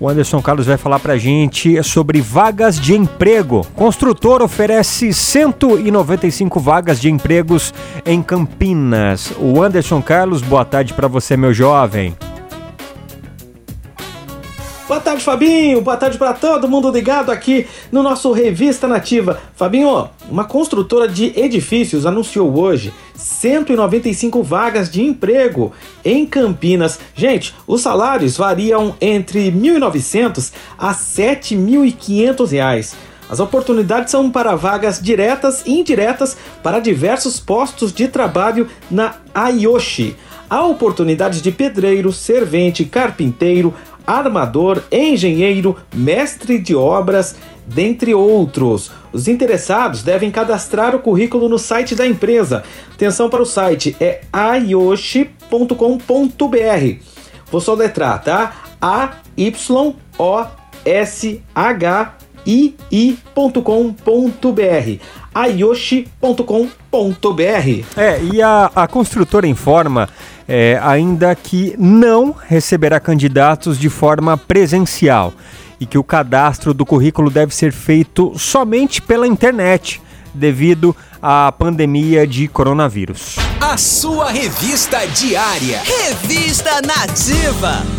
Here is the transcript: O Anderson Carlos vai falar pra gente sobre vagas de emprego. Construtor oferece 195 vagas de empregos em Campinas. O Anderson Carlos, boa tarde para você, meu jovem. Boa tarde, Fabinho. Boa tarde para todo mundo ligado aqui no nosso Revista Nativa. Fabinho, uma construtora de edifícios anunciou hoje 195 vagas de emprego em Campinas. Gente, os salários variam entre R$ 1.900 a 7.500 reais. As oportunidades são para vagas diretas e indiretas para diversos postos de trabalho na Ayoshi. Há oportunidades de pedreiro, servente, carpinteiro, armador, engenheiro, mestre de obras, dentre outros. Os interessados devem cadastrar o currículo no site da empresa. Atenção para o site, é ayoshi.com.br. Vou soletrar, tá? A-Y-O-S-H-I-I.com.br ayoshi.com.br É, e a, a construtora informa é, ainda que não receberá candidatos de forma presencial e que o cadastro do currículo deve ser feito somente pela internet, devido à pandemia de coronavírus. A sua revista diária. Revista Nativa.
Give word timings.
O 0.00 0.08
Anderson 0.08 0.40
Carlos 0.40 0.66
vai 0.66 0.76
falar 0.76 1.00
pra 1.00 1.16
gente 1.16 1.82
sobre 1.82 2.20
vagas 2.20 2.78
de 2.78 2.94
emprego. 2.94 3.66
Construtor 3.74 4.42
oferece 4.42 5.12
195 5.12 6.60
vagas 6.60 7.00
de 7.00 7.10
empregos 7.10 7.74
em 8.06 8.22
Campinas. 8.22 9.32
O 9.38 9.60
Anderson 9.60 10.00
Carlos, 10.00 10.40
boa 10.40 10.64
tarde 10.64 10.94
para 10.94 11.08
você, 11.08 11.36
meu 11.36 11.52
jovem. 11.52 12.14
Boa 14.88 15.00
tarde, 15.00 15.22
Fabinho. 15.22 15.82
Boa 15.82 15.98
tarde 15.98 16.16
para 16.16 16.32
todo 16.32 16.66
mundo 16.66 16.90
ligado 16.90 17.30
aqui 17.30 17.66
no 17.92 18.02
nosso 18.02 18.32
Revista 18.32 18.88
Nativa. 18.88 19.38
Fabinho, 19.54 20.08
uma 20.30 20.46
construtora 20.46 21.06
de 21.06 21.38
edifícios 21.38 22.06
anunciou 22.06 22.58
hoje 22.58 22.90
195 23.14 24.42
vagas 24.42 24.90
de 24.90 25.02
emprego 25.02 25.74
em 26.02 26.24
Campinas. 26.24 26.98
Gente, 27.14 27.54
os 27.66 27.82
salários 27.82 28.38
variam 28.38 28.94
entre 28.98 29.50
R$ 29.50 29.52
1.900 29.52 30.52
a 30.78 30.94
7.500 30.94 32.50
reais. 32.50 32.96
As 33.28 33.40
oportunidades 33.40 34.10
são 34.10 34.30
para 34.30 34.56
vagas 34.56 35.02
diretas 35.02 35.66
e 35.66 35.80
indiretas 35.80 36.34
para 36.62 36.80
diversos 36.80 37.38
postos 37.38 37.92
de 37.92 38.08
trabalho 38.08 38.66
na 38.90 39.16
Ayoshi. 39.34 40.16
Há 40.48 40.64
oportunidades 40.64 41.42
de 41.42 41.52
pedreiro, 41.52 42.10
servente, 42.10 42.86
carpinteiro, 42.86 43.74
armador, 44.08 44.82
engenheiro, 44.90 45.76
mestre 45.94 46.58
de 46.58 46.74
obras, 46.74 47.36
dentre 47.66 48.14
outros. 48.14 48.90
Os 49.12 49.28
interessados 49.28 50.02
devem 50.02 50.30
cadastrar 50.30 50.96
o 50.96 51.00
currículo 51.00 51.46
no 51.46 51.58
site 51.58 51.94
da 51.94 52.06
empresa. 52.06 52.64
Atenção 52.94 53.28
para 53.28 53.42
o 53.42 53.46
site, 53.46 53.94
é 54.00 54.22
ayoshi.com.br. 54.32 55.48
Vou 57.50 57.60
soletrar, 57.60 58.24
tá? 58.24 58.64
A-Y-O-S-H-I-I.com.br 58.80 59.28
ayoshi.com.br 65.38 66.46
É, 67.96 68.20
e 68.22 68.42
a, 68.42 68.70
a 68.74 68.88
construtora 68.88 69.46
informa 69.46 70.08
é, 70.48 70.80
ainda 70.82 71.34
que 71.34 71.74
não 71.78 72.32
receberá 72.32 72.98
candidatos 72.98 73.78
de 73.78 73.88
forma 73.88 74.36
presencial 74.36 75.32
e 75.78 75.86
que 75.86 75.98
o 75.98 76.02
cadastro 76.02 76.74
do 76.74 76.84
currículo 76.84 77.30
deve 77.30 77.54
ser 77.54 77.72
feito 77.72 78.32
somente 78.36 79.00
pela 79.00 79.28
internet, 79.28 80.02
devido 80.34 80.94
à 81.22 81.52
pandemia 81.52 82.26
de 82.26 82.48
coronavírus. 82.48 83.36
A 83.60 83.76
sua 83.76 84.30
revista 84.30 85.06
diária. 85.06 85.82
Revista 85.84 86.80
Nativa. 86.82 87.97